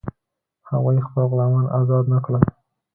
[0.69, 2.43] هغوی خپل غلامان آزاد نه کړل.